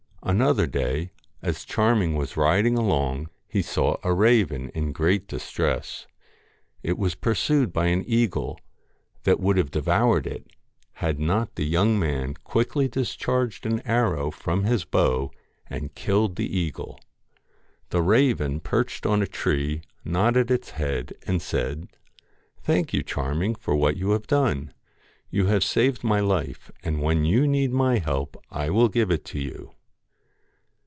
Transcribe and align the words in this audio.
Another 0.23 0.67
day, 0.67 1.11
as 1.41 1.65
Charming 1.65 2.13
was 2.15 2.37
riding 2.37 2.77
along, 2.77 3.27
he 3.47 3.63
saw 3.63 3.97
a 4.03 4.13
raven 4.13 4.69
in 4.69 4.91
great 4.91 5.27
distress. 5.27 6.05
It 6.83 6.95
was 6.99 7.15
pursued 7.15 7.73
by 7.73 7.87
an 7.87 8.03
eagle, 8.05 8.59
that 9.23 9.39
would 9.39 9.57
have 9.57 9.71
devoured 9.71 10.27
it, 10.27 10.45
had 10.93 11.19
not 11.19 11.55
the 11.55 11.65
young 11.65 11.97
man 11.99 12.35
quickly 12.43 12.87
discharged 12.87 13.65
an 13.65 13.81
arrow 13.81 14.29
from 14.29 14.63
his 14.63 14.85
bow, 14.85 15.31
and 15.67 15.95
killed 15.95 16.35
the 16.35 16.55
eagle. 16.55 16.99
The 17.89 18.03
raven 18.03 18.59
perched 18.59 19.07
on 19.07 19.23
a 19.23 19.27
tree, 19.27 19.81
nodded 20.05 20.51
its 20.51 20.69
head, 20.69 21.15
and 21.25 21.41
said 21.41 21.79
1 21.79 21.89
Thank 22.61 22.93
you, 22.93 23.01
Charming, 23.01 23.55
for 23.55 23.75
what 23.75 23.97
you 23.97 24.11
have 24.11 24.27
done. 24.27 24.71
You 25.31 25.47
have 25.47 25.63
saved 25.63 26.03
my 26.03 26.19
life, 26.19 26.71
and 26.83 27.01
when 27.01 27.25
you 27.25 27.47
need 27.47 27.73
my 27.73 27.97
help 27.97 28.37
I 28.51 28.69
will 28.69 28.87
give 28.87 29.09
it 29.09 29.33
you.' 29.33 29.73